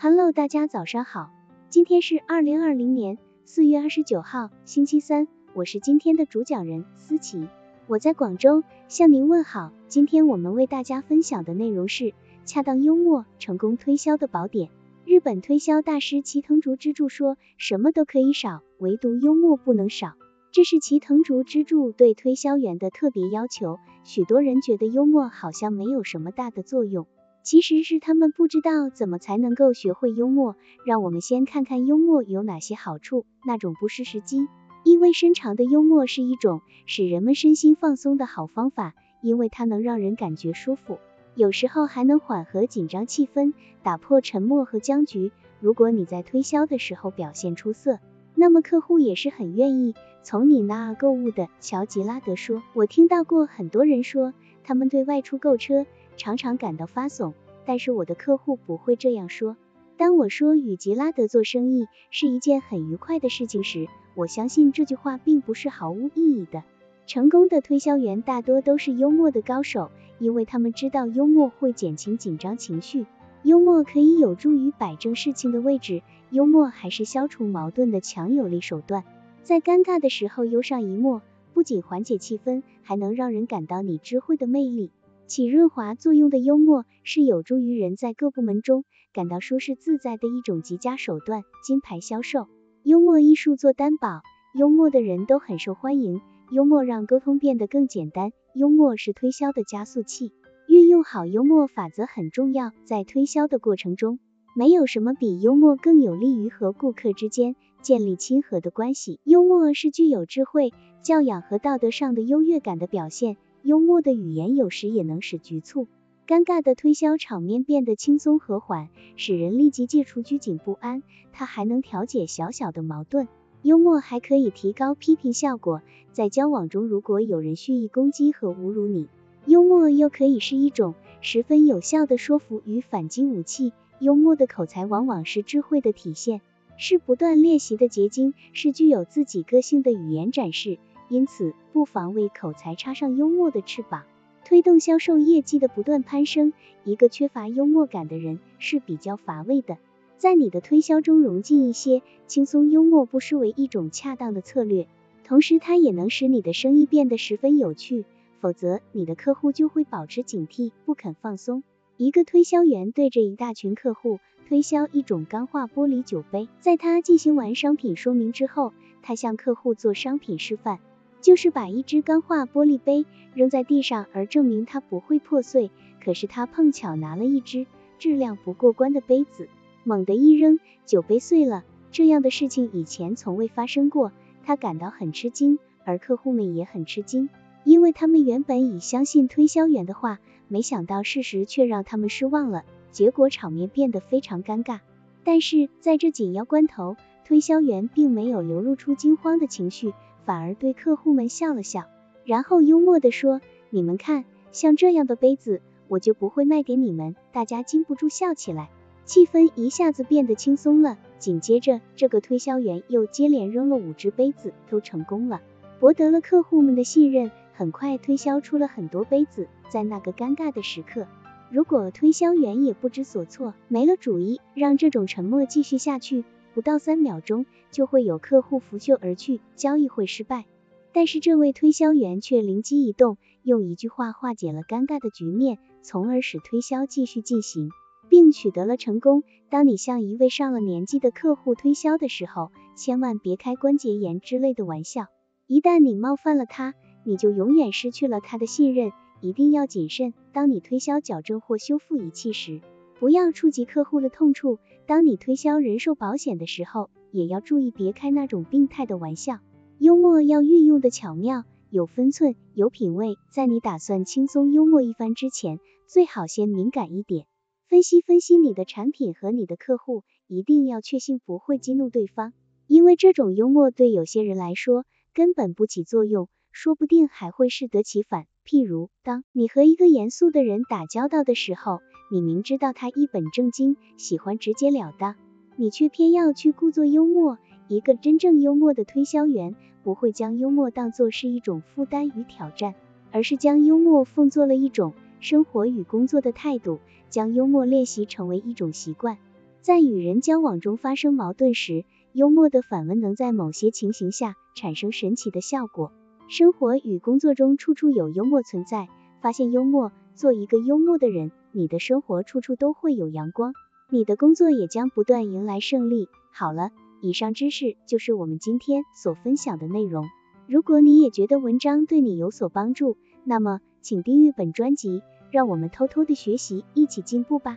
[0.00, 1.32] Hello，大家早上好，
[1.70, 7.48] 今天是二零二零年四月二十九号，星期三，我是今天的主讲人思琪，
[7.88, 9.72] 我在广州向您问好。
[9.88, 12.14] 今天我们为大家分享的内容是
[12.44, 14.70] 恰当幽默成功推销的宝典。
[15.04, 20.12] 日本推销大师齐藤竹之助说，什么都可以少，唯独幽默不能少。
[20.52, 23.80] 这是齐藤竹之助对推销员的特别要求。
[24.04, 27.08] 许多人觉得幽默好像没有什么大的作用。
[27.48, 30.54] 其实是他们不知道怎么才能够学会幽默。
[30.84, 33.24] 让我们先看看幽默有哪些好处。
[33.46, 34.46] 那种不失时机、
[34.84, 38.92] 意味深长的幽默是一种使人们身心放松的好方法，
[39.22, 40.98] 因为它能让人感觉舒服，
[41.34, 45.32] 有时候还能缓和紧张气氛，打破沉默和僵局。
[45.58, 47.98] 如果你在推销的时候表现出色，
[48.34, 51.48] 那么客户也是很愿意从你那儿购物的。
[51.60, 54.34] 乔吉拉德说：“我听到过很多人说，
[54.64, 55.86] 他们对外出购车。”
[56.18, 57.32] 常常感到发怂，
[57.64, 59.56] 但是我的客户不会这样说。
[59.96, 66.62] 当我说与吉拉德做生意是一件很愉快的事情时，我相信这句话并不是毫无意义的。
[67.06, 73.06] 成功的推销员大多都是幽默的高手，因为他们知道幽默会减轻紧张情绪，
[73.42, 79.04] 幽默可以有助于摆正事情的位置，幽默还是消除矛盾的强有力手段。
[79.42, 81.22] 在尴尬的时候幽上一默，
[81.54, 84.90] 不仅缓解气氛，还能让人感到你智慧的魅力。
[85.28, 91.42] 起润滑作用的幽默是有助于人在各部门中感到舒适自在的一种极佳手段。
[91.62, 92.48] 金牌销售，
[92.82, 94.22] 幽默艺术做担保，
[94.54, 96.22] 幽默的人都很受欢迎。
[96.50, 100.32] 幽默让沟通变得更简单，幽默是推销的加速器。
[100.66, 104.18] 运用好幽默法则很重要，在推销的过程中，
[104.56, 109.20] 没有什么比幽默更有利于和顾客之间建立亲和的关系。
[109.24, 113.36] 幽默是具有智慧、教养和道德上的优越感的表现。
[113.62, 115.88] 幽默的语言有时也能使局促、
[116.26, 121.02] 尴尬的推销场面变得轻松和缓，使人立即戒除拘谨不安。
[121.32, 123.28] 它还能调解小小的矛盾。
[123.62, 125.82] 幽默还可以提高批评效果。
[126.12, 129.08] 在交往中，如果有人蓄意攻击和侮辱你，
[129.46, 133.72] 幽默又可以是一种十分有效的说服与反击武器。
[133.98, 136.40] 幽默的口才往往是智慧的体现，
[136.76, 140.78] 是不断练习的结晶，是具有自己个性的语言展示。
[141.08, 144.04] 因此，不妨为口才插上幽默的翅膀，
[144.44, 146.52] 推动销售业绩的不断攀升。
[146.84, 149.78] 一个缺乏幽默感的人是比较乏味的。
[150.16, 154.86] 在你的推销中融进一些轻松幽默，不失为一种恰当的策略。
[155.24, 158.04] 同时，它也能使你的生意变得十分有趣。
[158.40, 161.62] 否则，你的客户就会保持警惕，不肯放松。
[161.96, 170.78] 一个推销员对着一大群客户推销一种钢化玻璃酒杯，在他进行完商品说明之后，他向客户做商品示范。
[171.20, 175.70] 就是把一只钢化玻璃杯扔在地上，而证明它不会破碎。
[176.04, 177.66] 可是他碰巧拿了一只
[177.98, 179.48] 质量不过关的杯子，
[179.84, 181.64] 猛地一扔，酒杯碎了。
[181.90, 184.12] 这样的事情以前从未发生过，
[184.44, 187.28] 他感到很吃惊，而客户们也很吃惊，
[187.64, 192.64] 因为他们原本已相信推销员的话，没想到事实却让他们失望了。
[192.90, 194.80] 结果场面变得非常尴尬。
[195.24, 196.96] 但是在这紧要关头，
[197.26, 199.92] 推销员并没有流露出惊慌的情绪。
[200.28, 201.86] 反而对客户们笑了笑，
[202.26, 203.40] 然后幽默地说
[203.72, 208.68] ：“你们看，像这样的杯子，我就不会卖给你们。”大家禁不住笑起来，
[209.06, 210.98] 气氛一下子变得轻松了。
[211.18, 215.40] 紧接着，这个推销员又接连扔了五只杯子，都成功了，
[215.80, 217.30] 博得了客户们的信任。
[217.54, 219.48] 很快推销出了很多杯子。
[219.70, 221.06] 在那个尴尬的时刻，
[221.50, 226.24] 如果推销员也不知所措，没了主意，让这种沉默继续下去。
[226.58, 230.44] 不到三秒钟，就会有客户拂袖而去，交易会失败。
[230.92, 237.70] 但是这位推销员却灵机一动，用一句话化解了尴尬的局面，从而使推销继续进行，
[238.08, 239.22] 并取得了成功。
[239.50, 245.06] 当你向一位上了年纪的客户推销的时候，千万别开关节炎之类的玩笑。
[245.46, 248.90] 一旦你冒犯了他，你就永远失去了他的信任。
[249.20, 250.12] 一定要谨慎。
[250.32, 252.62] 当你推销矫正或修复仪器时，
[252.98, 254.58] 不要触及客户的痛处。
[254.86, 259.38] 当你推销人寿保险的时候，也要注意别开那种病态的玩笑。
[259.78, 263.16] 幽默要运用的巧妙，有分寸，有品味。
[263.30, 267.26] 在你打算轻松幽默一番之前，最好先敏感一点，
[267.68, 272.32] 分析分析你的产品和你的客户，一定要确信不会激怒对方。
[272.66, 274.84] 因为这种幽默对有些人来说
[275.14, 278.26] 根本不起作用，说不定还会适得其反。
[278.50, 281.80] 譬如，当你和一个严肃的人打交道的时候，
[282.10, 285.16] 你明知道他一本正经，喜欢直截了当，
[285.56, 287.36] 你却偏要去故作幽默。
[287.68, 289.54] 一个真正幽默的推销员
[289.84, 292.74] 不会将幽默当作是一种负担与挑战，
[293.12, 296.78] 而是将幽默奉作了一种生活与工作的态度，
[297.10, 299.18] 将幽默练习成为一种习惯。
[299.60, 301.84] 在与人交往中发生矛盾时，
[302.14, 305.92] 幽默的反问能在某些情形下产生神奇的效果。
[306.28, 308.88] 生活与工作中处处有幽默存在，
[309.22, 313.54] 发现幽默，做一个幽默的人，你的生活处处都会有阳光，
[313.88, 316.06] 你的工作也将不断迎来胜利。
[316.30, 316.70] 好了，
[317.00, 320.04] 以上知识就是我们今天所分享的内容。
[320.46, 327.56] 如果你也觉得文章对你有所帮助，那么请订阅本专辑，让我们偷偷的学习，一起进步吧。